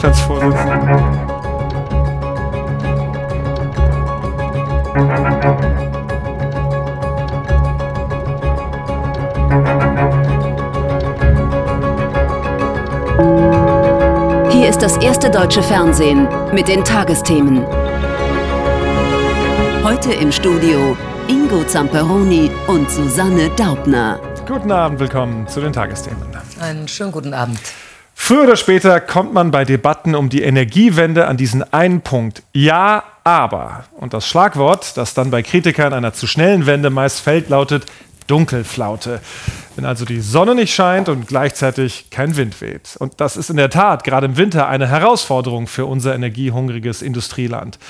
[0.00, 0.98] Vorstandsvorsitzenden.
[14.50, 17.66] Hier ist das erste deutsche Fernsehen mit den Tagesthemen.
[19.84, 20.96] Heute im Studio
[21.28, 24.18] Ingo Zamperoni und Susanne Daubner.
[24.48, 26.22] Guten Abend, willkommen zu den Tagesthemen.
[26.58, 27.60] Einen schönen guten Abend.
[28.30, 32.44] Früher oder später kommt man bei Debatten um die Energiewende an diesen einen Punkt.
[32.52, 33.86] Ja, aber.
[33.90, 37.86] Und das Schlagwort, das dann bei Kritikern einer zu schnellen Wende meist fällt, lautet
[38.28, 39.20] Dunkelflaute.
[39.74, 42.94] Wenn also die Sonne nicht scheint und gleichzeitig kein Wind weht.
[43.00, 47.80] Und das ist in der Tat gerade im Winter eine Herausforderung für unser energiehungriges Industrieland.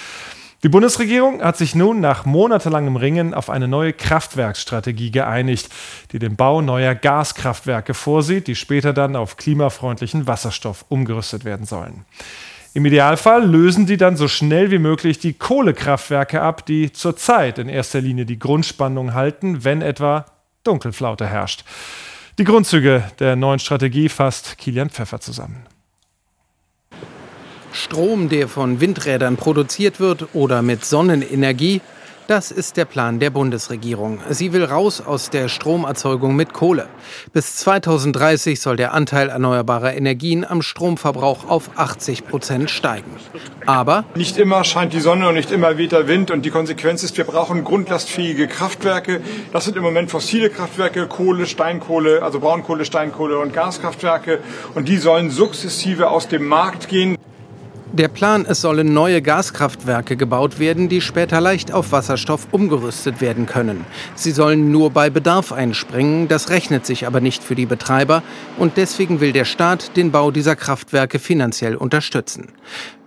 [0.63, 5.71] Die Bundesregierung hat sich nun nach monatelangem Ringen auf eine neue Kraftwerksstrategie geeinigt,
[6.13, 12.05] die den Bau neuer Gaskraftwerke vorsieht, die später dann auf klimafreundlichen Wasserstoff umgerüstet werden sollen.
[12.75, 17.71] Im Idealfall lösen die dann so schnell wie möglich die Kohlekraftwerke ab, die zurzeit in
[17.71, 20.27] erster Linie die Grundspannung halten, wenn etwa
[20.63, 21.65] Dunkelflaute herrscht.
[22.39, 25.67] Die Grundzüge der neuen Strategie fasst Kilian Pfeffer zusammen.
[27.81, 31.81] Strom, der von Windrädern produziert wird oder mit Sonnenenergie,
[32.31, 34.21] das ist der Plan der Bundesregierung.
[34.29, 36.87] Sie will raus aus der Stromerzeugung mit Kohle.
[37.33, 43.17] Bis 2030 soll der Anteil erneuerbarer Energien am Stromverbrauch auf 80 Prozent steigen.
[43.67, 46.31] Aber nicht immer scheint die Sonne und nicht immer weht der Wind.
[46.31, 49.23] Und die Konsequenz ist, wir brauchen grundlastfähige Kraftwerke.
[49.53, 54.39] Das sind im Moment fossile Kraftwerke, Kohle, Steinkohle, also Braunkohle, Steinkohle und Gaskraftwerke.
[54.77, 57.17] Und die sollen sukzessive aus dem Markt gehen.
[57.93, 63.47] Der Plan, es sollen neue Gaskraftwerke gebaut werden, die später leicht auf Wasserstoff umgerüstet werden
[63.47, 63.85] können.
[64.15, 68.23] Sie sollen nur bei Bedarf einspringen, das rechnet sich aber nicht für die Betreiber
[68.59, 72.53] und deswegen will der Staat den Bau dieser Kraftwerke finanziell unterstützen.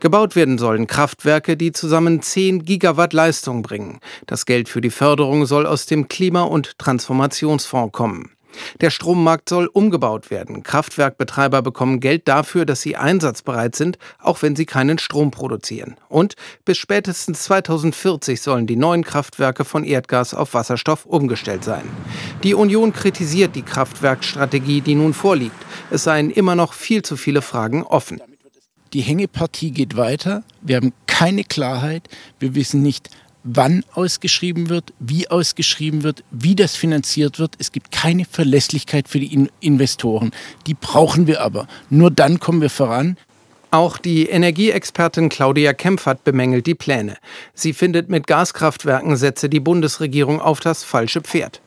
[0.01, 3.99] Gebaut werden sollen Kraftwerke, die zusammen 10 Gigawatt Leistung bringen.
[4.27, 8.31] Das Geld für die Förderung soll aus dem Klima- und Transformationsfonds kommen.
[8.81, 10.63] Der Strommarkt soll umgebaut werden.
[10.63, 15.95] Kraftwerkbetreiber bekommen Geld dafür, dass sie einsatzbereit sind, auch wenn sie keinen Strom produzieren.
[16.09, 21.83] Und bis spätestens 2040 sollen die neuen Kraftwerke von Erdgas auf Wasserstoff umgestellt sein.
[22.43, 25.55] Die Union kritisiert die Kraftwerkstrategie, die nun vorliegt.
[25.91, 28.21] Es seien immer noch viel zu viele Fragen offen.
[28.93, 30.43] Die Hängepartie geht weiter.
[30.61, 32.07] Wir haben keine Klarheit.
[32.37, 33.09] Wir wissen nicht,
[33.43, 37.55] wann ausgeschrieben wird, wie ausgeschrieben wird, wie das finanziert wird.
[37.59, 40.31] Es gibt keine Verlässlichkeit für die Investoren.
[40.67, 41.67] Die brauchen wir aber.
[41.89, 43.17] Nur dann kommen wir voran.
[43.71, 47.17] Auch die Energieexpertin Claudia Kempfert bemängelt die Pläne.
[47.55, 51.59] Sie findet, mit Gaskraftwerken setze die Bundesregierung auf das falsche Pferd.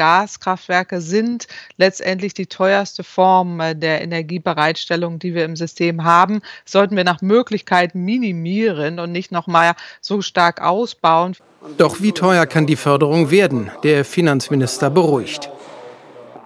[0.00, 1.46] Gaskraftwerke sind
[1.76, 7.20] letztendlich die teuerste Form äh, der Energiebereitstellung, die wir im System haben, sollten wir nach
[7.20, 11.36] Möglichkeit minimieren und nicht noch mal so stark ausbauen.
[11.76, 13.70] Doch wie teuer kann die Förderung werden?
[13.82, 15.50] Der Finanzminister beruhigt.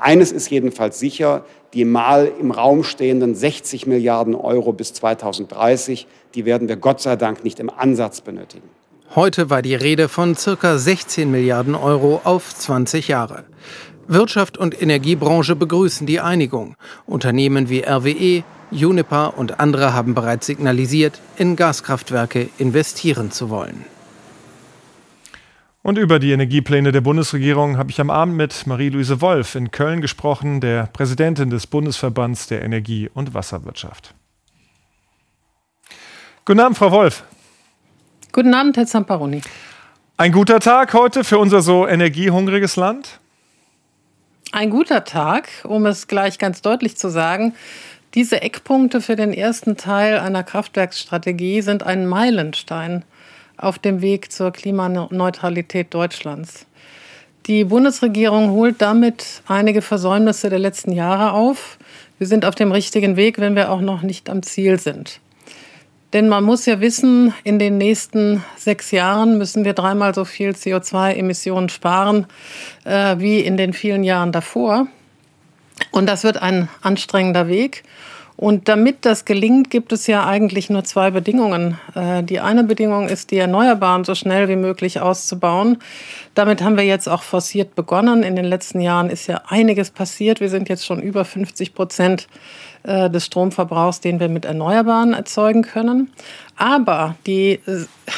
[0.01, 1.45] Eines ist jedenfalls sicher,
[1.75, 7.15] die mal im Raum stehenden 60 Milliarden Euro bis 2030, die werden wir Gott sei
[7.15, 8.69] Dank nicht im Ansatz benötigen.
[9.15, 13.45] Heute war die Rede von circa 16 Milliarden Euro auf 20 Jahre.
[14.09, 16.75] Wirtschaft und Energiebranche begrüßen die Einigung.
[17.07, 18.43] Unternehmen wie RWE,
[18.73, 23.85] Uniper und andere haben bereits signalisiert, in Gaskraftwerke investieren zu wollen.
[25.85, 30.01] Und über die Energiepläne der Bundesregierung habe ich am Abend mit Marie-Louise Wolf in Köln
[30.01, 34.13] gesprochen, der Präsidentin des Bundesverbands der Energie- und Wasserwirtschaft.
[36.45, 37.23] Guten Abend, Frau Wolf.
[38.35, 39.43] Guten Abend, Herr Zamparoni.
[40.17, 43.21] Ein guter Tag heute für unser so energiehungriges Land?
[44.51, 47.55] Ein guter Tag, um es gleich ganz deutlich zu sagen.
[48.15, 53.05] Diese Eckpunkte für den ersten Teil einer Kraftwerksstrategie sind ein Meilenstein
[53.57, 56.67] auf dem Weg zur Klimaneutralität Deutschlands.
[57.47, 61.79] Die Bundesregierung holt damit einige Versäumnisse der letzten Jahre auf.
[62.19, 65.21] Wir sind auf dem richtigen Weg, wenn wir auch noch nicht am Ziel sind.
[66.15, 70.51] Denn man muss ja wissen, in den nächsten sechs Jahren müssen wir dreimal so viel
[70.51, 72.27] CO2-Emissionen sparen
[72.85, 74.87] äh, wie in den vielen Jahren davor.
[75.91, 77.83] Und das wird ein anstrengender Weg.
[78.37, 81.79] Und damit das gelingt, gibt es ja eigentlich nur zwei Bedingungen.
[81.95, 85.79] Äh, die eine Bedingung ist, die Erneuerbaren so schnell wie möglich auszubauen.
[86.35, 88.25] Damit haben wir jetzt auch forciert begonnen.
[88.25, 90.41] In den letzten Jahren ist ja einiges passiert.
[90.41, 92.27] Wir sind jetzt schon über 50 Prozent
[92.85, 96.11] äh, des Stromverbrauchs, den wir mit Erneuerbaren erzeugen können.
[96.57, 97.61] Aber die,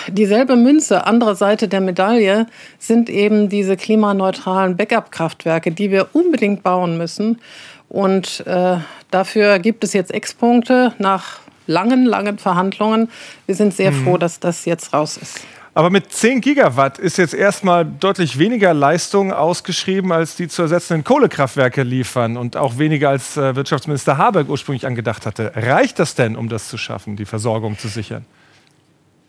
[0.08, 2.46] dieselbe Münze, andere Seite der Medaille,
[2.78, 7.40] sind eben diese klimaneutralen Backup-Kraftwerke, die wir unbedingt bauen müssen.
[7.88, 8.78] Und äh,
[9.10, 13.08] dafür gibt es jetzt Ex-Punkte nach langen, langen Verhandlungen.
[13.46, 14.04] Wir sind sehr mhm.
[14.04, 15.40] froh, dass das jetzt raus ist.
[15.76, 21.04] Aber mit 10 Gigawatt ist jetzt erstmal deutlich weniger Leistung ausgeschrieben, als die zu ersetzenden
[21.04, 25.52] Kohlekraftwerke liefern und auch weniger als äh, Wirtschaftsminister Habeck ursprünglich angedacht hatte.
[25.54, 28.24] Reicht das denn, um das zu schaffen, die Versorgung zu sichern?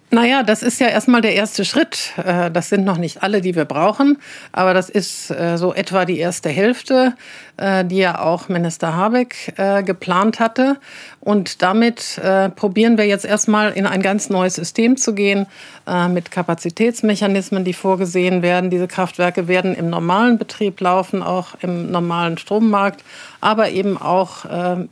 [0.10, 2.14] Naja, das ist ja erstmal der erste Schritt.
[2.24, 4.18] Äh, das sind noch nicht alle, die wir brauchen,
[4.54, 7.14] aber das ist äh, so etwa die erste Hälfte,
[7.58, 9.54] äh, die ja auch Minister Habeck
[9.86, 10.78] geplant hatte.
[11.20, 12.22] Und damit
[12.56, 15.46] probieren wir jetzt erstmal in ein ganz neues System zu gehen
[16.10, 18.70] mit Kapazitätsmechanismen, die vorgesehen werden.
[18.70, 23.04] Diese Kraftwerke werden im normalen Betrieb laufen, auch im normalen Strommarkt,
[23.48, 24.44] aber eben auch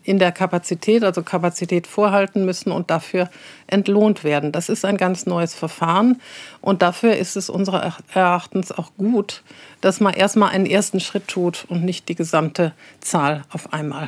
[0.03, 3.29] in der Kapazität, also Kapazität vorhalten müssen und dafür
[3.67, 4.53] entlohnt werden.
[4.53, 6.21] Das ist ein ganz neues Verfahren
[6.61, 9.43] und dafür ist es unseres Erachtens auch gut,
[9.81, 12.71] dass man erstmal einen ersten Schritt tut und nicht die gesamte
[13.01, 14.07] Zahl auf einmal.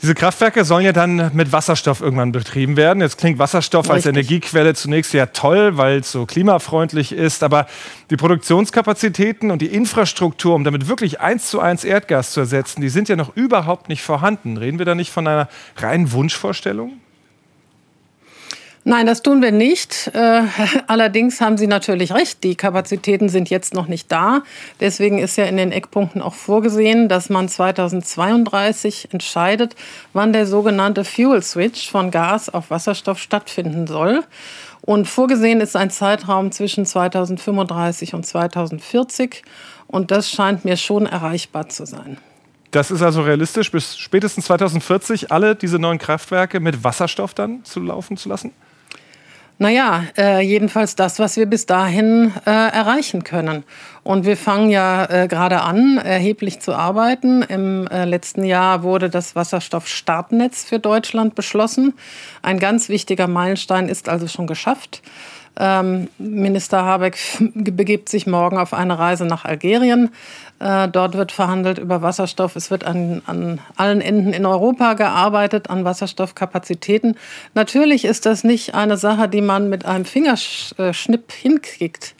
[0.00, 3.00] Diese Kraftwerke sollen ja dann mit Wasserstoff irgendwann betrieben werden.
[3.00, 3.94] Jetzt klingt Wasserstoff Richtig.
[3.94, 7.42] als Energiequelle zunächst ja toll, weil es so klimafreundlich ist.
[7.42, 7.66] Aber
[8.10, 12.90] die Produktionskapazitäten und die Infrastruktur, um damit wirklich eins zu eins Erdgas zu ersetzen, die
[12.90, 14.56] sind ja noch überhaupt nicht vorhanden.
[14.56, 17.00] Reden wir da nicht von einer reinen Wunschvorstellung?
[18.88, 20.10] Nein, das tun wir nicht.
[20.14, 20.44] Äh,
[20.86, 24.40] allerdings haben Sie natürlich recht, die Kapazitäten sind jetzt noch nicht da.
[24.80, 29.76] Deswegen ist ja in den Eckpunkten auch vorgesehen, dass man 2032 entscheidet,
[30.14, 34.24] wann der sogenannte Fuel Switch von Gas auf Wasserstoff stattfinden soll.
[34.80, 39.42] Und vorgesehen ist ein Zeitraum zwischen 2035 und 2040.
[39.86, 42.16] Und das scheint mir schon erreichbar zu sein.
[42.70, 47.80] Das ist also realistisch, bis spätestens 2040 alle diese neuen Kraftwerke mit Wasserstoff dann zu
[47.80, 48.52] laufen zu lassen?
[49.60, 53.64] Naja, äh, jedenfalls das, was wir bis dahin äh, erreichen können.
[54.04, 57.42] Und wir fangen ja äh, gerade an, erheblich zu arbeiten.
[57.42, 61.94] Im äh, letzten Jahr wurde das Wasserstoffstartnetz für Deutschland beschlossen.
[62.40, 65.02] Ein ganz wichtiger Meilenstein ist also schon geschafft.
[65.58, 67.18] Ähm, Minister Habeck
[67.54, 70.10] begibt sich morgen auf eine Reise nach Algerien.
[70.60, 72.54] Äh, dort wird verhandelt über Wasserstoff.
[72.54, 77.16] Es wird an, an allen Enden in Europa gearbeitet, an Wasserstoffkapazitäten.
[77.54, 82.14] Natürlich ist das nicht eine Sache, die man mit einem Fingerschnipp hinkriegt.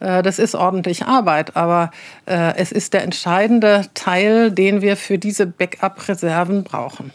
[0.00, 1.90] Äh, das ist ordentlich Arbeit, aber
[2.26, 7.12] äh, es ist der entscheidende Teil, den wir für diese Backup-Reserven brauchen.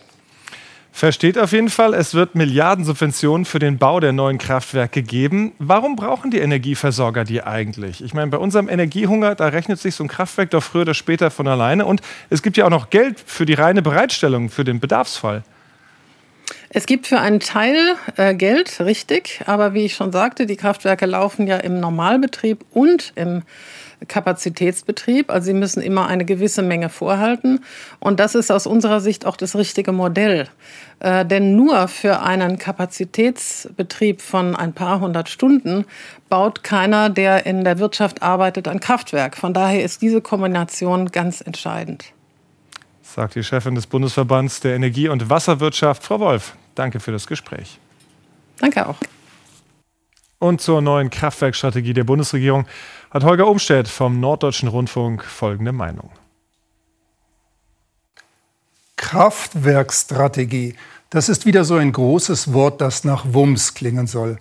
[0.93, 5.53] Versteht auf jeden Fall, es wird Milliardensubventionen für den Bau der neuen Kraftwerke geben.
[5.57, 8.03] Warum brauchen die Energieversorger die eigentlich?
[8.03, 11.31] Ich meine, bei unserem Energiehunger, da rechnet sich so ein Kraftwerk doch früher oder später
[11.31, 11.85] von alleine.
[11.85, 15.43] Und es gibt ja auch noch Geld für die reine Bereitstellung, für den Bedarfsfall.
[16.73, 17.75] Es gibt für einen Teil
[18.15, 19.41] äh, Geld, richtig.
[19.45, 23.43] Aber wie ich schon sagte, die Kraftwerke laufen ja im Normalbetrieb und im
[24.07, 25.29] Kapazitätsbetrieb.
[25.31, 27.59] Also sie müssen immer eine gewisse Menge vorhalten.
[27.99, 30.47] Und das ist aus unserer Sicht auch das richtige Modell.
[30.99, 35.83] Äh, denn nur für einen Kapazitätsbetrieb von ein paar hundert Stunden
[36.29, 39.35] baut keiner, der in der Wirtschaft arbeitet, ein Kraftwerk.
[39.35, 42.05] Von daher ist diese Kombination ganz entscheidend.
[43.01, 46.55] Sagt die Chefin des Bundesverbands der Energie- und Wasserwirtschaft, Frau Wolf.
[46.75, 47.79] Danke für das Gespräch.
[48.59, 48.97] Danke auch.
[50.39, 52.65] Und zur neuen Kraftwerkstrategie der Bundesregierung
[53.11, 56.11] hat Holger Umstedt vom Norddeutschen Rundfunk folgende Meinung.
[58.95, 60.75] Kraftwerkstrategie,
[61.09, 64.39] das ist wieder so ein großes Wort, das nach Wumms klingen soll.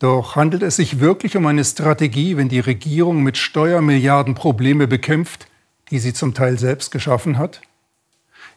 [0.00, 5.46] Doch handelt es sich wirklich um eine Strategie, wenn die Regierung mit Steuermilliarden Probleme bekämpft,
[5.90, 7.60] die sie zum Teil selbst geschaffen hat?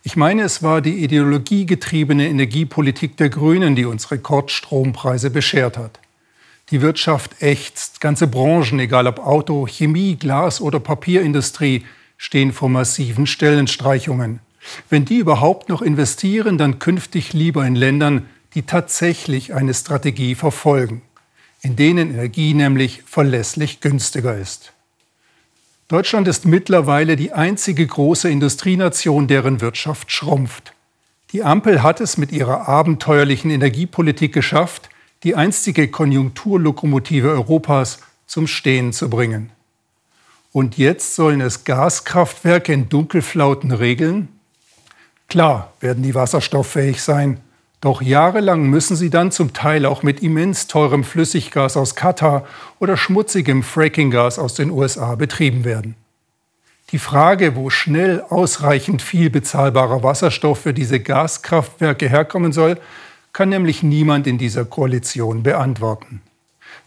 [0.05, 6.01] Ich meine, es war die ideologiegetriebene Energiepolitik der Grünen, die uns Rekordstrompreise beschert hat.
[6.71, 8.01] Die Wirtschaft ächzt.
[8.01, 11.85] Ganze Branchen, egal ob Auto, Chemie, Glas oder Papierindustrie,
[12.17, 14.41] stehen vor massiven Stellenstreichungen.
[14.89, 21.01] Wenn die überhaupt noch investieren, dann künftig lieber in Ländern, die tatsächlich eine Strategie verfolgen,
[21.61, 24.72] in denen Energie nämlich verlässlich günstiger ist.
[25.93, 30.73] Deutschland ist mittlerweile die einzige große Industrienation, deren Wirtschaft schrumpft.
[31.33, 34.89] Die Ampel hat es mit ihrer abenteuerlichen Energiepolitik geschafft,
[35.21, 39.51] die einstige Konjunkturlokomotive Europas zum Stehen zu bringen.
[40.51, 44.29] Und jetzt sollen es Gaskraftwerke in Dunkelflauten regeln?
[45.29, 47.39] Klar werden die wasserstofffähig sein,
[47.83, 52.45] doch jahrelang müssen sie dann zum Teil auch mit immens teurem Flüssiggas aus Katar
[52.79, 55.95] oder schmutzigem Frackinggas aus den USA betrieben werden.
[56.91, 62.77] Die Frage, wo schnell ausreichend viel bezahlbarer Wasserstoff für diese Gaskraftwerke herkommen soll,
[63.33, 66.21] kann nämlich niemand in dieser Koalition beantworten.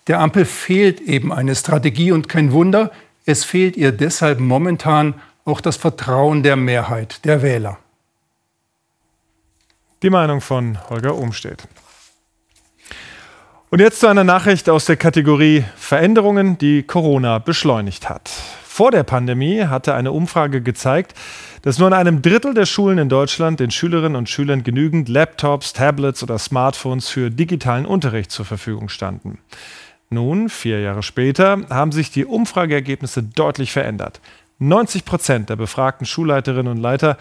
[0.07, 2.91] Der Ampel fehlt eben eine Strategie und kein Wunder,
[3.27, 5.13] es fehlt ihr deshalb momentan
[5.45, 7.77] auch das Vertrauen der Mehrheit der Wähler.
[10.03, 11.67] Die Meinung von Holger Umstedt.
[13.71, 18.29] Und jetzt zu einer Nachricht aus der Kategorie Veränderungen, die Corona beschleunigt hat.
[18.29, 21.15] Vor der Pandemie hatte eine Umfrage gezeigt,
[21.63, 25.73] dass nur in einem Drittel der Schulen in Deutschland den Schülerinnen und Schülern genügend Laptops,
[25.73, 29.39] Tablets oder Smartphones für digitalen Unterricht zur Verfügung standen.
[30.11, 34.21] Nun, vier Jahre später, haben sich die Umfrageergebnisse deutlich verändert.
[34.59, 37.19] 90 Prozent der befragten Schulleiterinnen und Leiter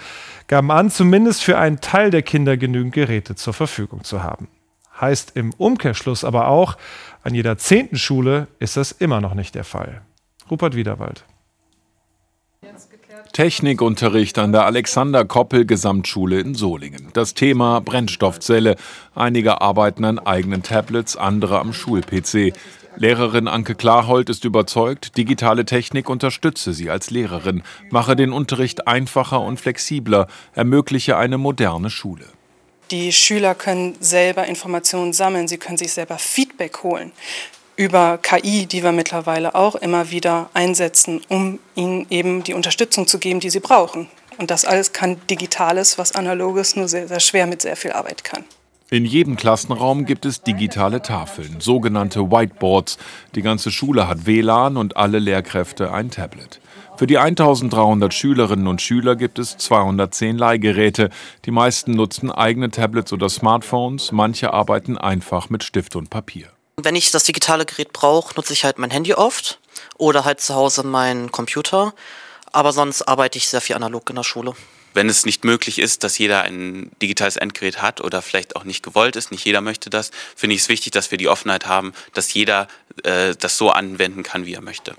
[0.47, 4.47] gaben an, zumindest für einen Teil der Kinder genügend Geräte zur Verfügung zu haben.
[4.99, 6.77] Heißt im Umkehrschluss aber auch,
[7.23, 10.01] an jeder zehnten Schule ist das immer noch nicht der Fall.
[10.49, 11.25] Rupert Wiederwald.
[13.33, 17.09] Technikunterricht an der Alexander Koppel Gesamtschule in Solingen.
[17.13, 18.77] Das Thema Brennstoffzelle.
[19.13, 22.53] Einige arbeiten an eigenen Tablets, andere am Schul-PC.
[22.97, 29.41] Lehrerin Anke Klarhold ist überzeugt, digitale Technik unterstütze sie als Lehrerin, mache den Unterricht einfacher
[29.41, 32.25] und flexibler, ermögliche eine moderne Schule.
[32.91, 37.11] Die Schüler können selber Informationen sammeln, sie können sich selber Feedback holen
[37.75, 43.19] über KI, die wir mittlerweile auch immer wieder einsetzen, um ihnen eben die Unterstützung zu
[43.19, 44.07] geben, die sie brauchen.
[44.37, 48.23] Und das alles kann Digitales, was Analoges nur sehr, sehr schwer mit sehr viel Arbeit
[48.23, 48.43] kann.
[48.91, 52.99] In jedem Klassenraum gibt es digitale Tafeln, sogenannte Whiteboards.
[53.33, 56.61] Die ganze Schule hat WLAN und alle Lehrkräfte ein Tablet.
[56.95, 61.09] Für die 1300 Schülerinnen und Schüler gibt es 210 Leihgeräte.
[61.45, 66.49] Die meisten nutzen eigene Tablets oder Smartphones, manche arbeiten einfach mit Stift und Papier.
[66.77, 69.59] Wenn ich das digitale Gerät brauche, nutze ich halt mein Handy oft
[69.97, 71.95] oder halt zu Hause meinen Computer.
[72.51, 74.53] Aber sonst arbeite ich sehr viel analog in der Schule.
[74.95, 78.81] Wenn es nicht möglich ist, dass jeder ein digitales Endgerät hat oder vielleicht auch nicht
[78.81, 81.91] gewollt ist, nicht jeder möchte das, finde ich es wichtig, dass wir die Offenheit haben,
[82.13, 82.69] dass jeder
[83.03, 84.95] äh, das so anwenden kann, wie er möchte.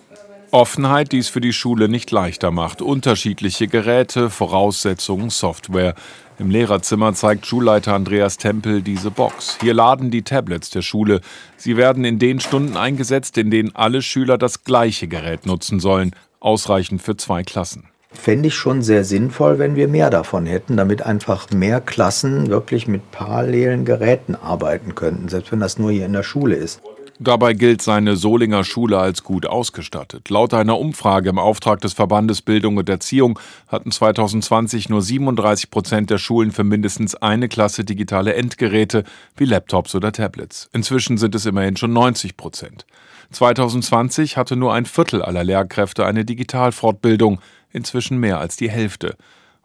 [0.50, 2.82] Offenheit, die es für die Schule nicht leichter macht.
[2.82, 5.94] Unterschiedliche Geräte, Voraussetzungen, Software.
[6.38, 9.56] Im Lehrerzimmer zeigt Schulleiter Andreas Tempel diese Box.
[9.62, 11.22] Hier laden die Tablets der Schule.
[11.56, 16.14] Sie werden in den Stunden eingesetzt, in denen alle Schüler das gleiche Gerät nutzen sollen,
[16.38, 17.88] ausreichend für zwei Klassen.
[18.12, 22.88] Fände ich schon sehr sinnvoll, wenn wir mehr davon hätten, damit einfach mehr Klassen wirklich
[22.88, 26.80] mit parallelen Geräten arbeiten könnten, selbst wenn das nur hier in der Schule ist.
[27.18, 30.28] Dabei gilt seine Solinger Schule als gut ausgestattet.
[30.28, 36.10] Laut einer Umfrage im Auftrag des Verbandes Bildung und Erziehung hatten 2020 nur 37 Prozent
[36.10, 40.68] der Schulen für mindestens eine Klasse digitale Endgeräte wie Laptops oder Tablets.
[40.74, 42.84] Inzwischen sind es immerhin schon 90 Prozent.
[43.32, 47.40] 2020 hatte nur ein Viertel aller Lehrkräfte eine Digitalfortbildung,
[47.76, 49.16] inzwischen mehr als die Hälfte.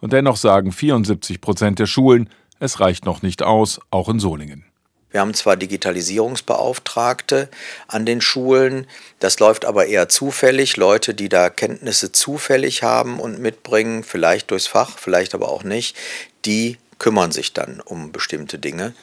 [0.02, 4.66] Und dennoch sagen 74 Prozent der Schulen, es reicht noch nicht aus, auch in Solingen.
[5.10, 7.50] Wir haben zwar Digitalisierungsbeauftragte
[7.88, 8.88] an den Schulen,
[9.20, 10.78] das läuft aber eher zufällig.
[10.78, 15.98] Leute, die da Kenntnisse zufällig haben und mitbringen, vielleicht durchs Fach, vielleicht aber auch nicht,
[16.46, 18.94] die kümmern sich dann um bestimmte Dinge.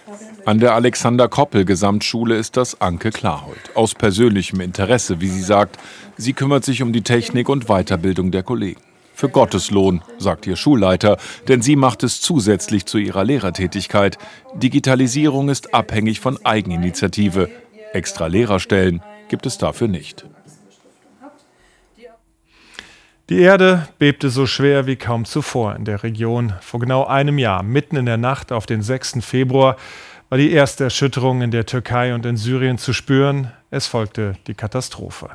[0.47, 3.59] An der Alexander Koppel Gesamtschule ist das Anke Klarhold.
[3.75, 5.79] Aus persönlichem Interesse, wie sie sagt.
[6.17, 8.81] Sie kümmert sich um die Technik und Weiterbildung der Kollegen
[9.19, 11.17] für Gotteslohn, sagt ihr Schulleiter,
[11.49, 14.17] denn sie macht es zusätzlich zu ihrer Lehrertätigkeit.
[14.55, 17.51] Digitalisierung ist abhängig von Eigeninitiative.
[17.93, 20.25] Extra Lehrerstellen gibt es dafür nicht.
[23.29, 26.53] Die Erde bebte so schwer wie kaum zuvor in der Region.
[26.61, 29.19] Vor genau einem Jahr, mitten in der Nacht auf den 6.
[29.21, 29.77] Februar,
[30.29, 33.51] war die erste Erschütterung in der Türkei und in Syrien zu spüren.
[33.71, 35.29] Es folgte die Katastrophe.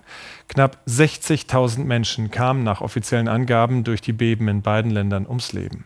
[0.48, 5.86] Knapp 60.000 Menschen kamen nach offiziellen Angaben durch die Beben in beiden Ländern ums Leben.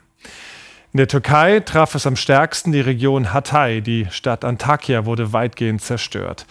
[0.93, 3.81] In der Türkei traf es am stärksten die Region Hatay.
[3.81, 6.45] Die Stadt Antakya wurde weitgehend zerstört.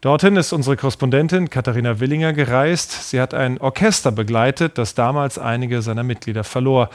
[0.00, 3.10] Dorthin ist unsere Korrespondentin Katharina Willinger gereist.
[3.10, 6.88] Sie hat ein Orchester begleitet, das damals einige seiner Mitglieder verlor.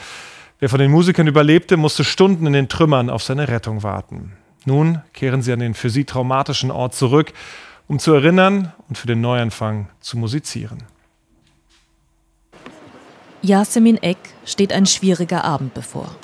[0.59, 4.33] Wer von den Musikern überlebte, musste Stunden in den Trümmern auf seine Rettung warten.
[4.65, 7.33] Nun kehren sie an den für sie traumatischen Ort zurück
[7.87, 10.83] um zu erinnern und für den Neuanfang zu musizieren.
[13.41, 16.15] Yasemin Eck steht ein schwieriger Abend bevor.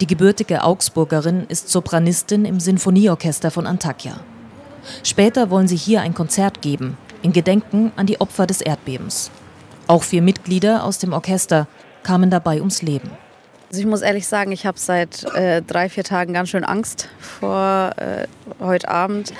[0.00, 4.20] Die gebürtige Augsburgerin ist Sopranistin im Sinfonieorchester von Antakya.
[5.02, 9.30] Später wollen sie hier ein Konzert geben, in Gedenken an die Opfer des Erdbebens.
[9.88, 11.66] Auch vier Mitglieder aus dem Orchester
[12.04, 13.10] kamen dabei ums Leben.
[13.68, 17.10] Also ich muss ehrlich sagen, ich habe seit äh, drei, vier Tagen ganz schön Angst
[17.20, 18.26] vor äh,
[18.60, 19.34] heute Abend,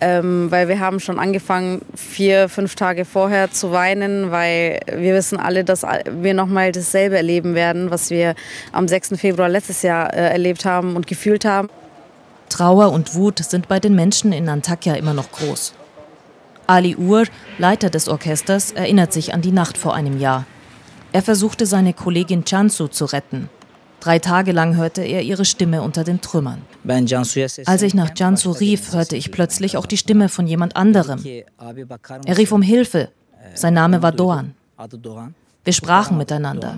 [0.00, 5.36] ähm, weil wir haben schon angefangen, vier, fünf Tage vorher zu weinen, weil wir wissen
[5.36, 8.36] alle, dass wir nochmal dasselbe erleben werden, was wir
[8.70, 9.14] am 6.
[9.16, 11.68] Februar letztes Jahr äh, erlebt haben und gefühlt haben.
[12.50, 15.74] Trauer und Wut sind bei den Menschen in Antakya immer noch groß.
[16.68, 17.24] Ali Ur,
[17.58, 20.46] Leiter des Orchesters, erinnert sich an die Nacht vor einem Jahr.
[21.10, 23.48] Er versuchte seine Kollegin Chansu zu retten.
[24.02, 26.62] Drei Tage lang hörte er ihre Stimme unter den Trümmern.
[27.66, 31.24] Als ich nach Jansu rief, hörte ich plötzlich auch die Stimme von jemand anderem.
[32.26, 33.10] Er rief um Hilfe.
[33.54, 34.54] Sein Name war Doan.
[35.62, 36.76] Wir sprachen miteinander.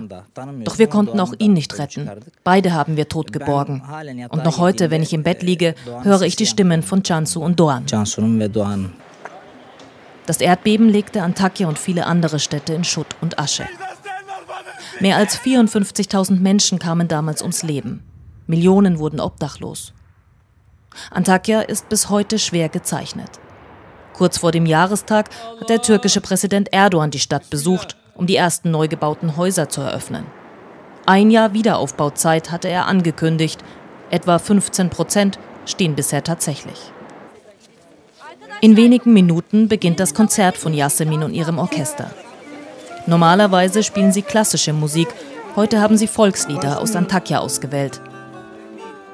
[0.65, 2.07] Doch wir konnten auch ihn nicht retten.
[2.43, 3.81] Beide haben wir tot geborgen.
[4.29, 7.59] Und noch heute, wenn ich im Bett liege, höre ich die Stimmen von Jansu und
[7.59, 7.87] Doan.
[10.27, 13.65] Das Erdbeben legte Antakya und viele andere Städte in Schutt und Asche.
[14.99, 18.03] Mehr als 54.000 Menschen kamen damals ums Leben.
[18.47, 19.93] Millionen wurden obdachlos.
[21.11, 23.29] Antakya ist bis heute schwer gezeichnet.
[24.13, 28.71] Kurz vor dem Jahrestag hat der türkische Präsident Erdogan die Stadt besucht, um die ersten
[28.71, 30.25] neu gebauten Häuser zu eröffnen.
[31.05, 33.63] Ein Jahr Wiederaufbauzeit hatte er angekündigt.
[34.09, 36.93] Etwa 15 Prozent stehen bisher tatsächlich.
[38.61, 42.09] In wenigen Minuten beginnt das Konzert von Yasemin und ihrem Orchester.
[43.07, 45.07] Normalerweise spielen sie klassische Musik,
[45.55, 48.01] heute haben sie Volkslieder aus Antakya ausgewählt.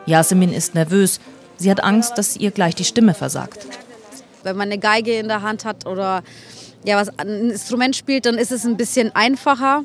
[0.05, 1.19] Yasemin ist nervös,
[1.57, 3.67] sie hat Angst, dass ihr gleich die Stimme versagt.
[4.43, 6.23] Wenn man eine Geige in der Hand hat oder
[6.85, 9.83] ja, was, ein Instrument spielt, dann ist es ein bisschen einfacher,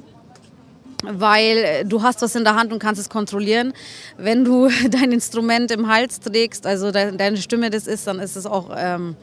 [1.03, 3.73] weil du hast was in der Hand und kannst es kontrollieren.
[4.17, 8.47] Wenn du dein Instrument im Hals trägst, also deine Stimme das ist, dann ist es
[8.47, 9.17] auch ähm,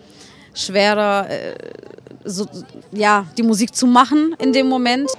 [0.53, 1.55] schwerer, äh,
[2.25, 2.47] so,
[2.91, 5.09] ja, die Musik zu machen in dem Moment.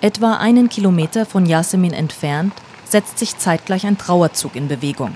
[0.00, 2.52] Etwa einen Kilometer von Yasemin entfernt
[2.88, 5.14] setzt sich zeitgleich ein Trauerzug in Bewegung.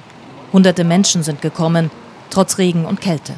[0.52, 1.90] Hunderte Menschen sind gekommen,
[2.30, 3.34] trotz Regen und Kälte.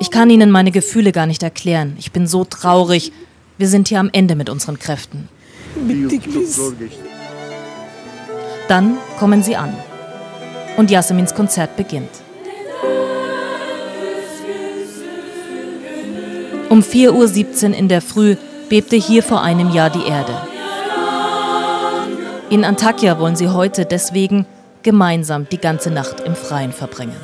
[0.00, 1.96] Ich kann Ihnen meine Gefühle gar nicht erklären.
[1.98, 3.12] Ich bin so traurig.
[3.58, 5.28] Wir sind hier am Ende mit unseren Kräften.
[8.68, 9.74] Dann kommen sie an.
[10.76, 12.23] Und Yasemins Konzert beginnt.
[16.74, 18.34] Um 4.17 Uhr in der Früh
[18.68, 20.36] bebte hier vor einem Jahr die Erde.
[22.50, 24.44] In Antakya wollen sie heute deswegen
[24.82, 27.14] gemeinsam die ganze Nacht im Freien verbringen.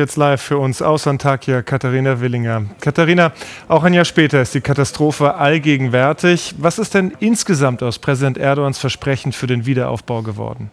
[0.00, 2.64] Jetzt live für uns aus Antakya Katharina Willinger.
[2.80, 3.32] Katharina,
[3.68, 6.54] auch ein Jahr später ist die Katastrophe allgegenwärtig.
[6.58, 10.70] Was ist denn insgesamt aus Präsident Erdogans Versprechen für den Wiederaufbau geworden?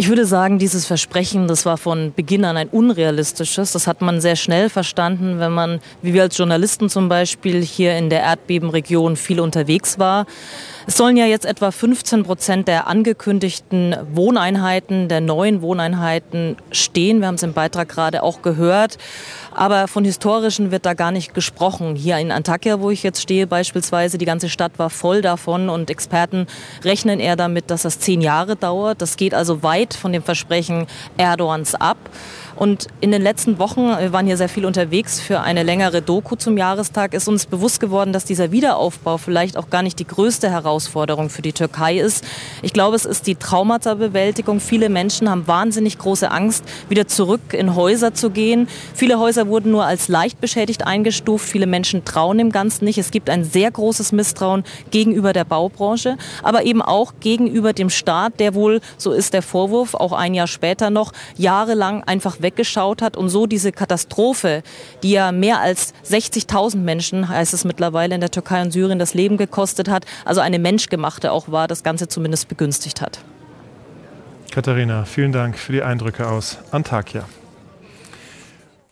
[0.00, 3.72] Ich würde sagen, dieses Versprechen, das war von Beginn an ein unrealistisches.
[3.72, 7.94] Das hat man sehr schnell verstanden, wenn man, wie wir als Journalisten zum Beispiel, hier
[7.98, 10.24] in der Erdbebenregion viel unterwegs war.
[10.90, 17.20] Es sollen ja jetzt etwa 15 Prozent der angekündigten Wohneinheiten, der neuen Wohneinheiten stehen.
[17.20, 18.98] Wir haben es im Beitrag gerade auch gehört.
[19.54, 21.94] Aber von historischen wird da gar nicht gesprochen.
[21.94, 25.90] Hier in Antakya, wo ich jetzt stehe beispielsweise, die ganze Stadt war voll davon und
[25.90, 26.48] Experten
[26.82, 29.00] rechnen eher damit, dass das zehn Jahre dauert.
[29.00, 31.98] Das geht also weit von dem Versprechen Erdogans ab.
[32.60, 36.36] Und in den letzten Wochen, wir waren hier sehr viel unterwegs für eine längere Doku
[36.36, 40.50] zum Jahrestag, ist uns bewusst geworden, dass dieser Wiederaufbau vielleicht auch gar nicht die größte
[40.50, 42.22] Herausforderung für die Türkei ist.
[42.60, 44.60] Ich glaube, es ist die Traumata-Bewältigung.
[44.60, 48.68] Viele Menschen haben wahnsinnig große Angst, wieder zurück in Häuser zu gehen.
[48.92, 51.48] Viele Häuser wurden nur als leicht beschädigt eingestuft.
[51.48, 52.98] Viele Menschen trauen dem Ganzen nicht.
[52.98, 58.38] Es gibt ein sehr großes Misstrauen gegenüber der Baubranche, aber eben auch gegenüber dem Staat,
[58.38, 63.00] der wohl, so ist der Vorwurf, auch ein Jahr später noch, jahrelang einfach weg weggeschaut
[63.02, 64.62] hat und so diese Katastrophe,
[65.02, 69.14] die ja mehr als 60.000 Menschen, heißt es mittlerweile in der Türkei und Syrien, das
[69.14, 73.20] Leben gekostet hat, also eine menschgemachte auch war, das Ganze zumindest begünstigt hat.
[74.50, 77.24] Katharina, vielen Dank für die Eindrücke aus Antakya.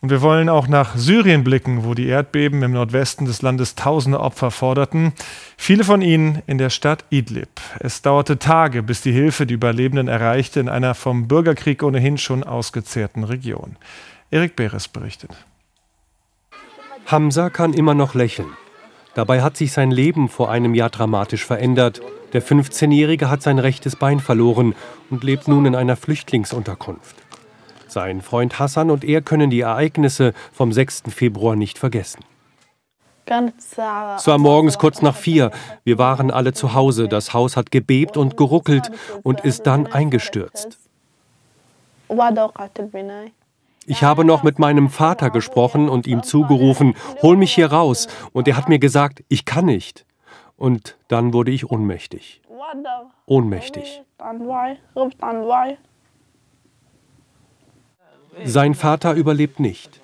[0.01, 4.21] Und wir wollen auch nach Syrien blicken, wo die Erdbeben im Nordwesten des Landes tausende
[4.21, 5.11] Opfer forderten.
[5.57, 7.49] Viele von ihnen in der Stadt Idlib.
[7.79, 12.45] Es dauerte Tage, bis die Hilfe die Überlebenden erreichte in einer vom Bürgerkrieg ohnehin schon
[12.45, 13.75] ausgezehrten Region.
[14.31, 15.31] Erik Beres berichtet.
[17.05, 18.49] Hamza kann immer noch lächeln.
[19.15, 22.01] Dabei hat sich sein Leben vor einem Jahr dramatisch verändert.
[22.31, 24.75] Der 15-Jährige hat sein rechtes Bein verloren
[25.09, 27.15] und lebt nun in einer Flüchtlingsunterkunft.
[27.89, 31.03] Sein Freund Hassan und er können die Ereignisse vom 6.
[31.09, 32.23] Februar nicht vergessen.
[34.17, 35.51] Es war morgens kurz nach vier.
[35.83, 37.07] Wir waren alle zu Hause.
[37.07, 38.91] Das Haus hat gebebt und geruckelt
[39.23, 40.79] und ist dann eingestürzt.
[43.85, 48.07] Ich habe noch mit meinem Vater gesprochen und ihm zugerufen, hol mich hier raus.
[48.33, 50.05] Und er hat mir gesagt, ich kann nicht.
[50.57, 52.41] Und dann wurde ich ohnmächtig.
[53.25, 54.03] Ohnmächtig.
[58.45, 59.99] Sein Vater überlebt nicht.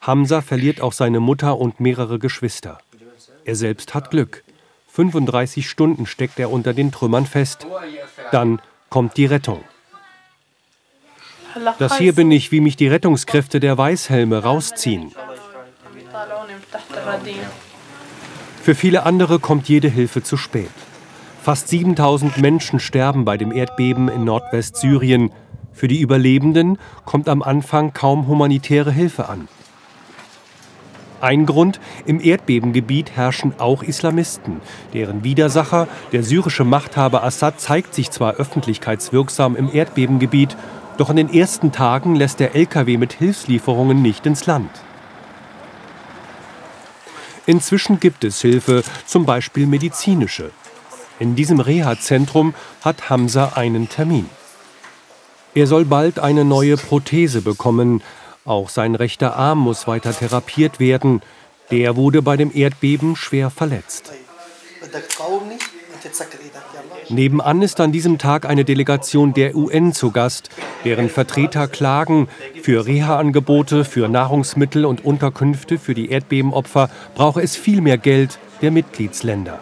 [0.00, 2.78] Hamza verliert auch seine Mutter und mehrere Geschwister.
[3.44, 4.44] Er selbst hat Glück.
[4.88, 7.66] 35 Stunden steckt er unter den Trümmern fest.
[8.32, 9.62] Dann kommt die Rettung.
[11.78, 15.12] Das hier bin ich, wie mich die Rettungskräfte der Weißhelme rausziehen.
[18.62, 20.70] Für viele andere kommt jede Hilfe zu spät.
[21.42, 25.32] Fast 7000 Menschen sterben bei dem Erdbeben in Nordwestsyrien.
[25.80, 29.48] Für die Überlebenden kommt am Anfang kaum humanitäre Hilfe an.
[31.22, 34.60] Ein Grund, im Erdbebengebiet herrschen auch Islamisten.
[34.92, 40.54] Deren Widersacher, der syrische Machthaber Assad, zeigt sich zwar öffentlichkeitswirksam im Erdbebengebiet,
[40.98, 44.82] doch in den ersten Tagen lässt der Lkw mit Hilfslieferungen nicht ins Land.
[47.46, 50.50] Inzwischen gibt es Hilfe, zum Beispiel medizinische.
[51.18, 54.28] In diesem Reha-Zentrum hat Hamza einen Termin.
[55.54, 58.02] Er soll bald eine neue Prothese bekommen.
[58.44, 61.22] Auch sein rechter Arm muss weiter therapiert werden.
[61.70, 64.12] Der wurde bei dem Erdbeben schwer verletzt.
[67.08, 70.48] Nebenan ist an diesem Tag eine Delegation der UN zu Gast,
[70.84, 72.28] deren Vertreter klagen,
[72.62, 78.70] für Reha-Angebote, für Nahrungsmittel und Unterkünfte für die Erdbebenopfer brauche es viel mehr Geld der
[78.70, 79.60] Mitgliedsländer.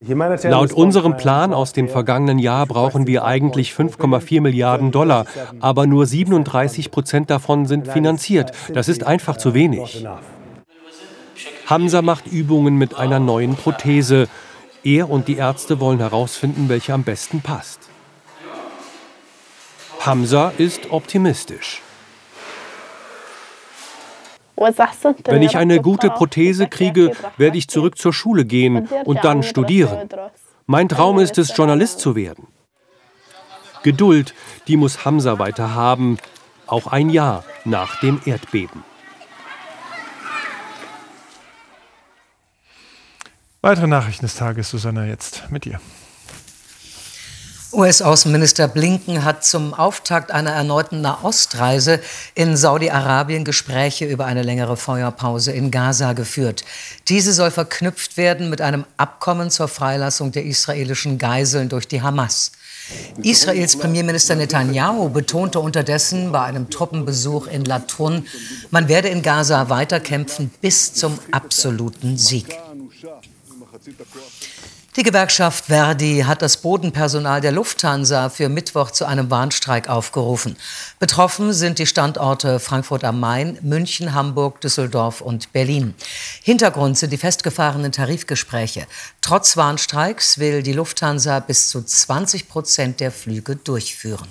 [0.00, 5.26] Laut unserem Plan aus dem vergangenen Jahr brauchen wir eigentlich 5,4 Milliarden Dollar,
[5.58, 8.52] aber nur 37 Prozent davon sind finanziert.
[8.72, 10.06] Das ist einfach zu wenig.
[11.66, 14.28] Hamza macht Übungen mit einer neuen Prothese.
[14.84, 17.80] Er und die Ärzte wollen herausfinden, welche am besten passt.
[19.98, 21.82] Hamza ist optimistisch.
[25.24, 30.08] Wenn ich eine gute Prothese kriege, werde ich zurück zur Schule gehen und dann studieren.
[30.66, 32.46] Mein Traum ist es, Journalist zu werden.
[33.82, 34.34] Geduld,
[34.66, 36.18] die muss Hamza weiter haben,
[36.66, 38.84] auch ein Jahr nach dem Erdbeben.
[43.60, 45.80] Weitere Nachrichten des Tages, Susanna, jetzt mit dir.
[47.70, 52.00] US-Außenminister Blinken hat zum Auftakt einer erneuten Nahostreise
[52.34, 56.64] in Saudi-Arabien Gespräche über eine längere Feuerpause in Gaza geführt.
[57.08, 62.52] Diese soll verknüpft werden mit einem Abkommen zur Freilassung der israelischen Geiseln durch die Hamas.
[63.22, 68.26] Israels Premierminister Netanyahu betonte unterdessen bei einem Truppenbesuch in Latun,
[68.70, 72.46] man werde in Gaza weiterkämpfen bis zum absoluten Sieg.
[74.98, 80.56] Die Gewerkschaft Verdi hat das Bodenpersonal der Lufthansa für Mittwoch zu einem Warnstreik aufgerufen.
[80.98, 85.94] Betroffen sind die Standorte Frankfurt am Main, München, Hamburg, Düsseldorf und Berlin.
[86.42, 88.88] Hintergrund sind die festgefahrenen Tarifgespräche.
[89.20, 94.26] Trotz Warnstreiks will die Lufthansa bis zu 20 Prozent der Flüge durchführen.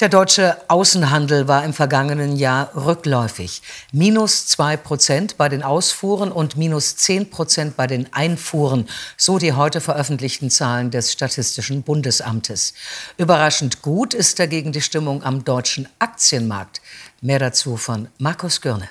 [0.00, 3.60] Der deutsche Außenhandel war im vergangenen Jahr rückläufig.
[3.92, 9.52] Minus zwei Prozent bei den Ausfuhren und minus zehn Prozent bei den Einfuhren, so die
[9.52, 12.72] heute veröffentlichten Zahlen des Statistischen Bundesamtes.
[13.18, 16.80] Überraschend gut ist dagegen die Stimmung am deutschen Aktienmarkt.
[17.20, 18.88] Mehr dazu von Markus Görne.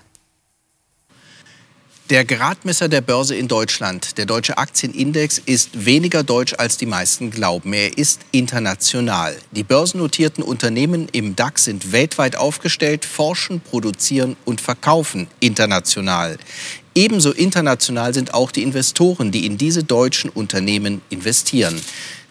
[2.10, 7.30] Der Gradmesser der Börse in Deutschland, der deutsche Aktienindex, ist weniger deutsch, als die meisten
[7.30, 7.72] glauben.
[7.72, 9.38] Er ist international.
[9.52, 16.40] Die börsennotierten Unternehmen im DAX sind weltweit aufgestellt, forschen, produzieren und verkaufen international.
[16.96, 21.80] Ebenso international sind auch die Investoren, die in diese deutschen Unternehmen investieren.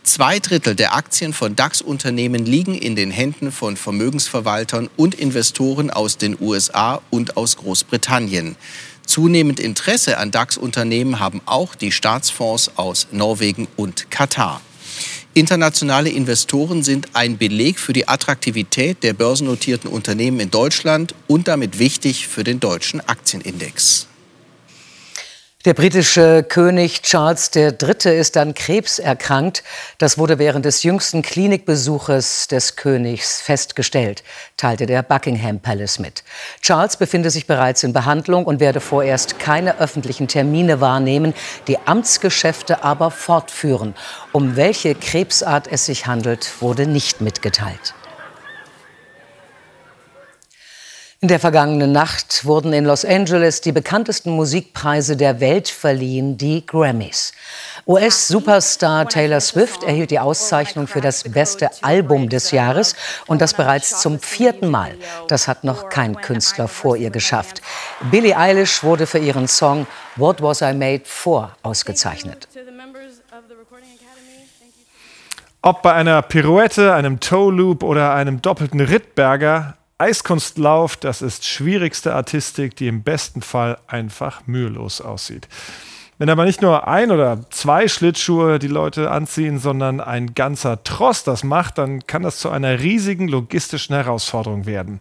[0.03, 6.17] Zwei Drittel der Aktien von DAX-Unternehmen liegen in den Händen von Vermögensverwaltern und Investoren aus
[6.17, 8.57] den USA und aus Großbritannien.
[9.09, 14.61] Zunehmend Interesse an DAX-Unternehmen haben auch die Staatsfonds aus Norwegen und Katar.
[15.33, 21.79] Internationale Investoren sind ein Beleg für die Attraktivität der börsennotierten Unternehmen in Deutschland und damit
[21.79, 24.09] wichtig für den deutschen Aktienindex.
[25.69, 28.19] Der britische König Charles III.
[28.19, 29.63] ist an Krebs erkrankt.
[29.99, 34.25] Das wurde während des jüngsten Klinikbesuches des Königs festgestellt,
[34.57, 36.25] teilte der Buckingham Palace mit.
[36.63, 41.35] Charles befinde sich bereits in Behandlung und werde vorerst keine öffentlichen Termine wahrnehmen,
[41.67, 43.95] die Amtsgeschäfte aber fortführen.
[44.33, 47.93] Um welche Krebsart es sich handelt, wurde nicht mitgeteilt.
[51.21, 56.65] In der vergangenen Nacht wurden in Los Angeles die bekanntesten Musikpreise der Welt verliehen, die
[56.65, 57.33] Grammys.
[57.89, 62.95] US-Superstar Taylor Swift erhielt die Auszeichnung für das beste Album des Jahres
[63.27, 64.95] und das bereits zum vierten Mal.
[65.27, 67.63] Das hat noch kein Künstler vor ihr geschafft.
[68.13, 72.47] Billie Eilish wurde für ihren Song What Was I Made For ausgezeichnet.
[75.63, 82.15] Ob bei einer Pirouette, einem Toe Loop oder einem doppelten Rittberger, Eiskunstlauf, das ist schwierigste
[82.15, 85.49] Artistik, die im besten Fall einfach mühelos aussieht.
[86.19, 91.25] Wenn aber nicht nur ein oder zwei Schlittschuhe die Leute anziehen, sondern ein ganzer Tross
[91.25, 95.01] das macht, dann kann das zu einer riesigen logistischen Herausforderung werden.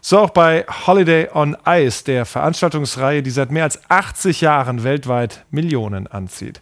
[0.00, 5.44] So auch bei Holiday on Ice, der Veranstaltungsreihe, die seit mehr als 80 Jahren weltweit
[5.50, 6.60] Millionen anzieht.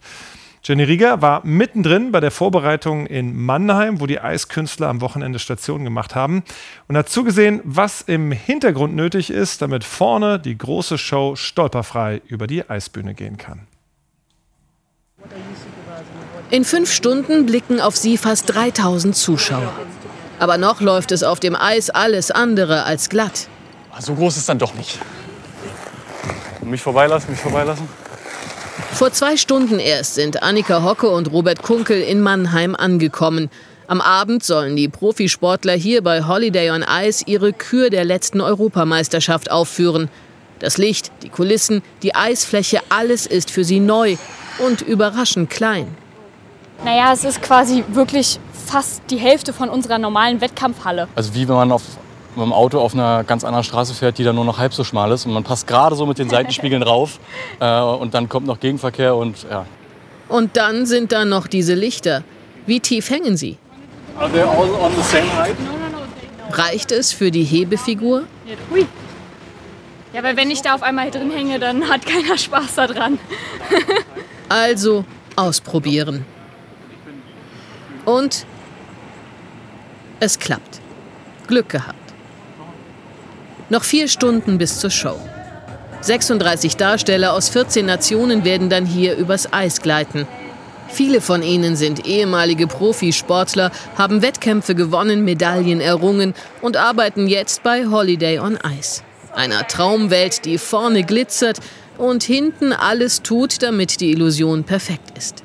[0.63, 5.85] Jenny Rieger war mittendrin bei der Vorbereitung in Mannheim, wo die Eiskünstler am Wochenende Station
[5.85, 6.45] gemacht haben
[6.87, 12.47] und hat zugesehen, was im Hintergrund nötig ist, damit vorne die große Show stolperfrei über
[12.47, 13.67] die Eisbühne gehen kann.
[16.51, 19.73] In fünf Stunden blicken auf sie fast 3000 Zuschauer.
[20.39, 23.49] Aber noch läuft es auf dem Eis alles andere als glatt.
[23.99, 24.99] So groß ist dann doch nicht.
[26.63, 27.89] Mich vorbeilassen, mich vorbeilassen.
[28.93, 33.49] Vor zwei Stunden erst sind Annika Hocke und Robert Kunkel in Mannheim angekommen.
[33.87, 39.51] Am Abend sollen die Profisportler hier bei Holiday on Ice ihre Kür der letzten Europameisterschaft
[39.51, 40.11] aufführen.
[40.59, 44.17] Das Licht, die Kulissen, die Eisfläche, alles ist für sie neu
[44.59, 45.89] und überraschend klein.
[46.85, 51.09] Naja, es ist quasi wirklich fast die Hälfte von unserer normalen Wettkampfhalle.
[51.15, 51.83] Also wie wenn man auf
[52.41, 54.83] mit dem Auto auf einer ganz anderen Straße fährt, die dann nur noch halb so
[54.83, 57.21] schmal ist und man passt gerade so mit den Seitenspiegeln rauf
[57.61, 59.67] äh, und dann kommt noch Gegenverkehr und ja.
[60.29, 62.23] Und dann sind da noch diese Lichter.
[62.67, 63.59] Wie tief hängen sie?
[64.19, 65.57] Are they all on the same height?
[66.53, 68.25] Reicht es für die Hebefigur?
[68.71, 68.87] Hui.
[70.13, 73.19] Ja, weil wenn ich da auf einmal drin hänge, dann hat keiner Spaß daran.
[74.49, 75.05] also
[75.37, 76.25] ausprobieren.
[78.05, 78.45] Und
[80.19, 80.81] es klappt.
[81.47, 82.00] Glück gehabt.
[83.71, 85.17] Noch vier Stunden bis zur Show.
[86.01, 90.27] 36 Darsteller aus 14 Nationen werden dann hier übers Eis gleiten.
[90.89, 97.87] Viele von ihnen sind ehemalige Profisportler, haben Wettkämpfe gewonnen, Medaillen errungen und arbeiten jetzt bei
[97.87, 99.03] Holiday on Ice.
[99.37, 101.61] Einer Traumwelt, die vorne glitzert
[101.97, 105.45] und hinten alles tut, damit die Illusion perfekt ist.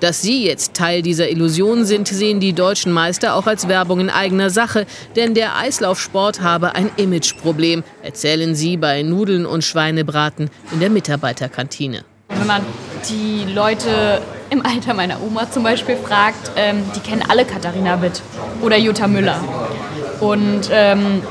[0.00, 4.08] Dass sie jetzt Teil dieser Illusion sind, sehen die deutschen Meister auch als Werbung in
[4.08, 10.80] eigener Sache, denn der Eislaufsport habe ein Imageproblem, erzählen sie bei Nudeln und Schweinebraten in
[10.80, 12.04] der Mitarbeiterkantine.
[12.28, 12.62] Wenn man
[13.10, 18.22] die Leute im Alter meiner Oma zum Beispiel fragt, ähm, die kennen alle Katharina Witt
[18.62, 19.44] oder Jutta Müller.
[20.20, 21.22] Und ähm,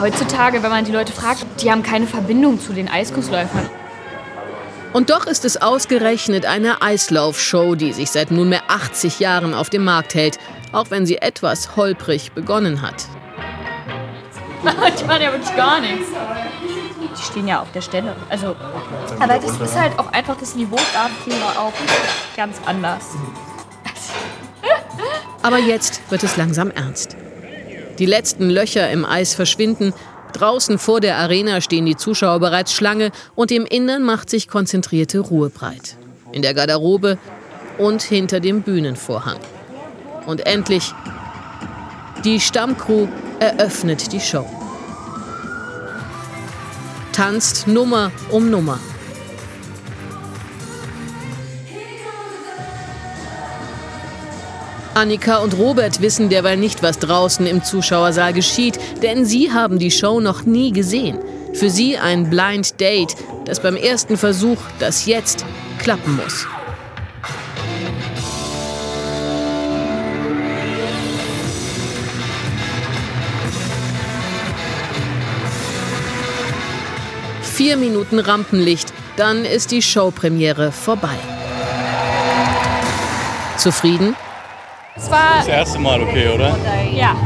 [0.00, 3.70] heutzutage, wenn man die Leute fragt, die haben keine Verbindung zu den Eiskunstläufern.
[4.92, 9.84] Und doch ist es ausgerechnet eine Eislaufshow, die sich seit nunmehr 80 Jahren auf dem
[9.84, 10.38] Markt hält,
[10.72, 13.06] auch wenn sie etwas holprig begonnen hat.
[15.00, 16.06] die machen ja wirklich gar nichts.
[17.18, 18.16] Die stehen ja auf der Stelle.
[18.28, 18.56] Also,
[19.18, 21.72] aber das ist halt auch einfach das Niveau dafür auch
[22.36, 23.04] ganz anders.
[25.42, 27.16] Aber jetzt wird es langsam ernst.
[27.98, 29.92] Die letzten Löcher im Eis verschwinden
[30.32, 35.20] Draußen vor der Arena stehen die Zuschauer bereits Schlange und im Innern macht sich konzentrierte
[35.20, 35.96] Ruhe breit.
[36.32, 37.18] In der Garderobe
[37.78, 39.38] und hinter dem Bühnenvorhang.
[40.26, 40.92] Und endlich,
[42.24, 44.46] die Stammcrew eröffnet die Show.
[47.12, 48.78] Tanzt Nummer um Nummer.
[54.98, 59.92] Annika und Robert wissen derweil nicht, was draußen im Zuschauersaal geschieht, denn sie haben die
[59.92, 61.20] Show noch nie gesehen.
[61.54, 65.44] Für sie ein Blind Date, das beim ersten Versuch, das jetzt,
[65.78, 66.48] klappen muss.
[77.42, 81.14] Vier Minuten Rampenlicht, dann ist die Showpremiere vorbei.
[83.58, 84.16] Zufrieden?
[84.98, 86.56] Es war Das erste Mal okay, oder?
[86.92, 87.16] Ja.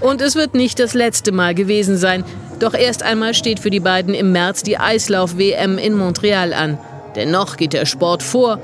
[0.00, 2.24] Und es wird nicht das letzte Mal gewesen sein.
[2.58, 6.78] Doch erst einmal steht für die beiden im März die Eislauf-WM in Montreal an.
[7.14, 8.58] Denn noch geht der Sport vor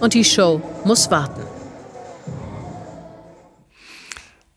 [0.00, 1.51] und die Show muss warten.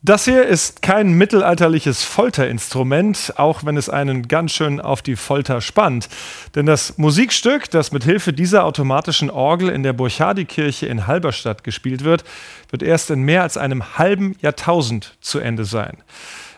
[0.05, 5.61] Das hier ist kein mittelalterliches Folterinstrument, auch wenn es einen ganz schön auf die Folter
[5.61, 6.09] spannt.
[6.53, 12.03] Denn das Musikstück, das mit Hilfe dieser automatischen Orgel in der Burchardikirche in Halberstadt gespielt
[12.03, 12.23] wird,
[12.69, 15.97] wird erst in mehr als einem halben Jahrtausend zu Ende sein.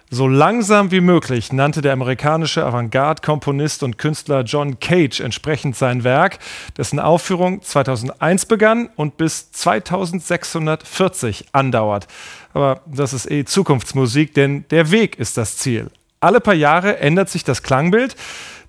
[0.09, 6.39] So langsam wie möglich nannte der amerikanische Avantgarde-Komponist und Künstler John Cage entsprechend sein Werk,
[6.77, 12.07] dessen Aufführung 2001 begann und bis 2640 andauert.
[12.53, 15.89] Aber das ist eh Zukunftsmusik, denn der Weg ist das Ziel.
[16.19, 18.15] Alle paar Jahre ändert sich das Klangbild.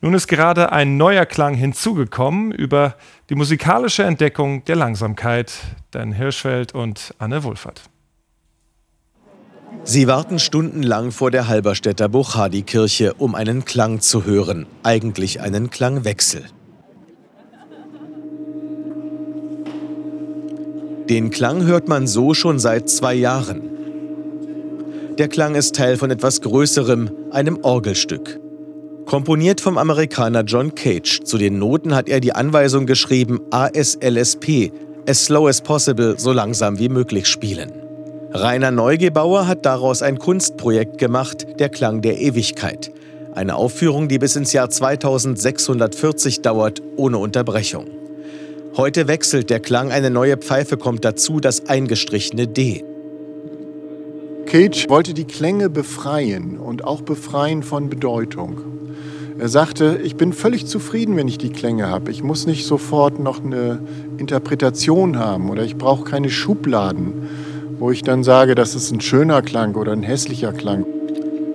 [0.01, 2.95] Nun ist gerade ein neuer Klang hinzugekommen über
[3.31, 5.53] die musikalische Entdeckung der Langsamkeit.
[5.91, 7.83] Dan Hirschfeld und Anne Wohlfahrt.
[9.85, 16.45] Sie warten stundenlang vor der Halberstädter Buchadi-Kirche, um einen Klang zu hören, eigentlich einen Klangwechsel.
[21.09, 23.63] Den Klang hört man so schon seit zwei Jahren.
[25.17, 28.39] Der Klang ist Teil von etwas Größerem, einem Orgelstück.
[29.07, 31.21] Komponiert vom Amerikaner John Cage.
[31.25, 34.71] Zu den Noten hat er die Anweisung geschrieben ASLSP,
[35.09, 37.73] as slow as possible, so langsam wie möglich spielen.
[38.33, 42.93] Rainer Neugebauer hat daraus ein Kunstprojekt gemacht, der Klang der Ewigkeit.
[43.35, 47.98] Eine Aufführung, die bis ins Jahr 2640 dauert, ohne Unterbrechung.
[48.79, 52.85] Heute wechselt der Klang, eine neue Pfeife kommt dazu, das eingestrichene D.
[54.47, 58.61] Cage wollte die Klänge befreien und auch befreien von Bedeutung.
[59.39, 62.11] Er sagte, ich bin völlig zufrieden, wenn ich die Klänge habe.
[62.11, 63.81] Ich muss nicht sofort noch eine
[64.17, 67.29] Interpretation haben oder ich brauche keine Schubladen
[67.79, 70.85] wo ich dann sage, das ist ein schöner Klang oder ein hässlicher Klang.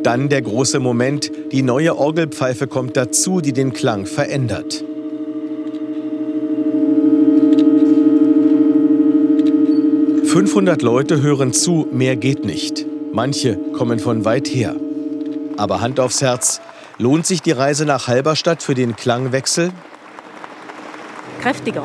[0.03, 4.83] Dann der große Moment, die neue Orgelpfeife kommt dazu, die den Klang verändert.
[10.34, 12.88] »500 Leute hören zu, mehr geht nicht.
[13.12, 14.76] Manche kommen von weit her.
[15.58, 16.60] Aber Hand aufs Herz,
[16.98, 19.69] lohnt sich die Reise nach Halberstadt für den Klangwechsel?
[21.39, 21.84] Kräftiger.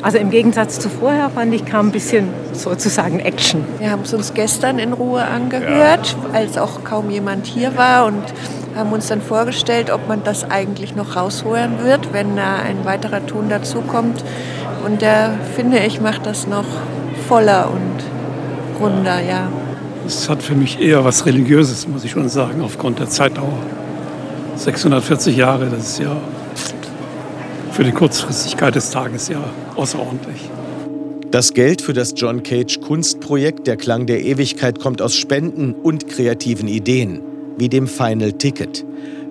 [0.00, 3.62] Also im Gegensatz zu vorher fand ich kam ein bisschen sozusagen Action.
[3.78, 6.38] Wir haben es uns gestern in Ruhe angehört, ja.
[6.38, 8.22] als auch kaum jemand hier war und
[8.74, 13.26] haben uns dann vorgestellt, ob man das eigentlich noch rausholen wird, wenn da ein weiterer
[13.26, 14.24] Ton dazukommt.
[14.82, 16.64] Und der, finde ich, macht das noch
[17.28, 19.48] voller und runder, ja.
[20.06, 23.58] Es hat für mich eher was Religiöses, muss ich schon sagen, aufgrund der Zeitdauer.
[24.56, 26.16] 640 Jahre, das ist ja
[27.72, 30.48] für die Kurzfristigkeit des Tages ja außerordentlich.
[31.30, 36.08] Das Geld für das John Cage Kunstprojekt Der Klang der Ewigkeit kommt aus Spenden und
[36.08, 37.20] kreativen Ideen,
[37.58, 38.84] wie dem Final Ticket.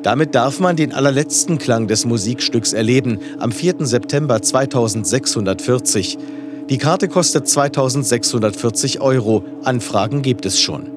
[0.04, 3.78] Damit darf man den allerletzten Klang des Musikstücks erleben, am 4.
[3.80, 6.20] September 2640.
[6.70, 9.44] Die Karte kostet 2640 Euro.
[9.64, 10.96] Anfragen gibt es schon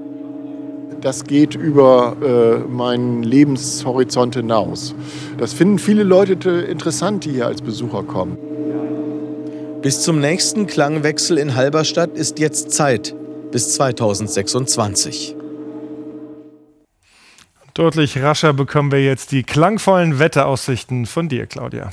[1.01, 4.95] das geht über äh, meinen Lebenshorizont hinaus.
[5.39, 8.37] Das finden viele Leute interessant, die hier als Besucher kommen.
[9.83, 13.15] Bis zum nächsten Klangwechsel in Halberstadt ist jetzt Zeit,
[13.53, 15.37] bis 2026.
[17.75, 21.93] Deutlich rascher bekommen wir jetzt die klangvollen Wetteraussichten von dir, Claudia.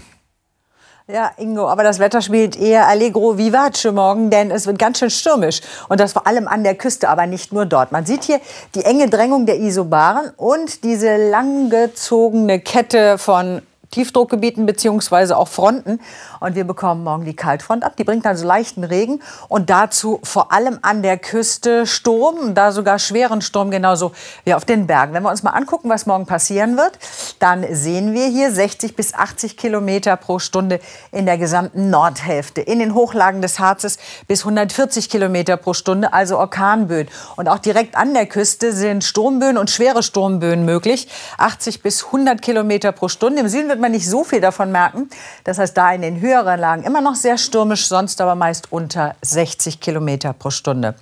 [1.08, 5.12] Ja, Ingo, aber das Wetter spielt eher Allegro vivace morgen, denn es wird ganz schön
[5.12, 5.62] stürmisch.
[5.88, 7.92] Und das vor allem an der Küste, aber nicht nur dort.
[7.92, 8.42] Man sieht hier
[8.74, 16.00] die enge Drängung der Isobaren und diese langgezogene Kette von Tiefdruckgebieten beziehungsweise auch Fronten.
[16.40, 17.96] Und wir bekommen morgen die Kaltfront ab.
[17.98, 23.00] Die bringt also leichten Regen und dazu vor allem an der Küste Sturm, da sogar
[23.00, 24.12] schweren Sturm, genauso
[24.44, 25.14] wie auf den Bergen.
[25.14, 27.00] Wenn wir uns mal angucken, was morgen passieren wird,
[27.40, 30.80] dann sehen wir hier 60 bis 80 Kilometer pro Stunde
[31.12, 32.62] in der gesamten Nordhälfte.
[32.62, 37.08] In den Hochlagen des Harzes bis 140 Kilometer pro Stunde, also Orkanböen.
[37.36, 41.08] Und auch direkt an der Küste sind Sturmböen und schwere Sturmböen möglich.
[41.38, 43.42] 80 bis 100 Kilometer pro Stunde.
[43.42, 45.10] Im Süden wird man nicht so viel davon merken.
[45.44, 49.16] Das heißt, da in den höheren Lagen immer noch sehr stürmisch, sonst aber meist unter
[49.22, 50.96] 60 Kilometer pro Stunde.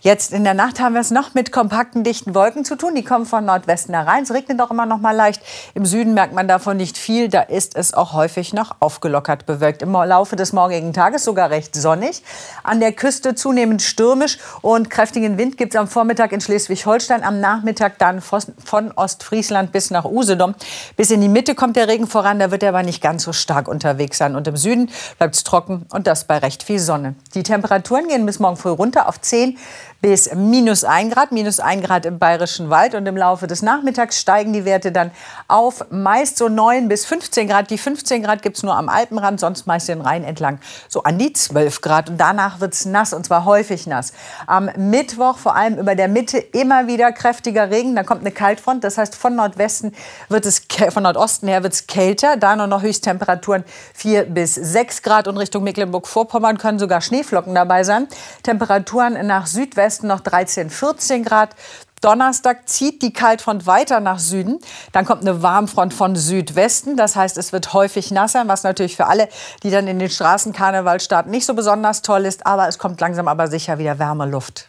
[0.00, 2.94] Jetzt in der Nacht haben wir es noch mit kompakten, dichten Wolken zu tun.
[2.94, 4.22] Die kommen von Nordwesten herein.
[4.22, 5.42] Es regnet auch immer noch mal leicht.
[5.74, 7.28] Im Süden merkt man davon nicht viel.
[7.28, 9.82] Da ist es auch häufig noch aufgelockert bewölkt.
[9.82, 12.22] Im Laufe des morgigen Tages sogar recht sonnig.
[12.62, 17.24] An der Küste zunehmend stürmisch und kräftigen Wind gibt es am Vormittag in Schleswig-Holstein.
[17.24, 20.54] Am Nachmittag dann von Ostfriesland bis nach Usedom.
[20.96, 22.38] Bis in die Mitte kommt der Regen voran.
[22.38, 24.36] Da wird er aber nicht ganz so stark unterwegs sein.
[24.36, 27.16] Und im Süden bleibt es trocken und das bei recht viel Sonne.
[27.34, 29.58] Die Temperaturen gehen bis morgen früh runter auf 10
[30.00, 32.94] bis minus 1 Grad, minus 1 Grad im Bayerischen Wald.
[32.94, 35.10] Und im Laufe des Nachmittags steigen die Werte dann
[35.48, 37.70] auf meist so 9 bis 15 Grad.
[37.70, 41.18] Die 15 Grad gibt es nur am Alpenrand, sonst meist den Rhein entlang so an
[41.18, 42.10] die 12 Grad.
[42.10, 44.12] Und danach wird es nass und zwar häufig nass.
[44.46, 47.96] Am Mittwoch vor allem über der Mitte immer wieder kräftiger Regen.
[47.96, 48.84] Dann kommt eine Kaltfront.
[48.84, 49.92] Das heißt, von Nordwesten
[50.28, 52.36] wird es, von Nordosten her wird es kälter.
[52.36, 55.26] Da nur noch Höchsttemperaturen 4 bis 6 Grad.
[55.26, 58.06] Und Richtung Mecklenburg-Vorpommern können sogar Schneeflocken dabei sein.
[58.44, 61.56] Temperaturen nach Südwesten Westen noch 13, 14 Grad.
[62.02, 64.58] Donnerstag zieht die Kaltfront weiter nach Süden.
[64.92, 66.98] Dann kommt eine Warmfront von Südwesten.
[66.98, 69.30] Das heißt, es wird häufig nasser, was natürlich für alle,
[69.62, 72.46] die dann in den Straßenkarneval starten, nicht so besonders toll ist.
[72.46, 74.68] Aber es kommt langsam aber sicher wieder wärme Luft.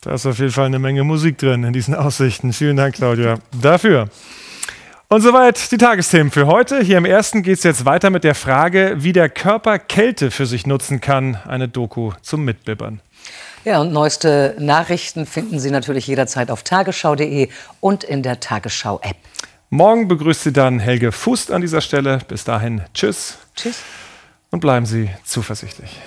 [0.00, 2.54] Da ist auf jeden Fall eine Menge Musik drin in diesen Aussichten.
[2.54, 4.08] Vielen Dank, Claudia, dafür.
[5.08, 6.80] Und soweit die Tagesthemen für heute.
[6.80, 10.46] Hier im ersten geht es jetzt weiter mit der Frage, wie der Körper Kälte für
[10.46, 11.36] sich nutzen kann.
[11.46, 13.00] Eine Doku zum Mitbibbern.
[13.64, 17.48] Ja, und neueste Nachrichten finden Sie natürlich jederzeit auf tagesschau.de
[17.80, 19.16] und in der Tagesschau-App.
[19.70, 22.18] Morgen begrüßt Sie dann Helge Fußt an dieser Stelle.
[22.28, 23.38] Bis dahin, tschüss.
[23.56, 23.78] Tschüss.
[24.50, 25.98] Und bleiben Sie zuversichtlich.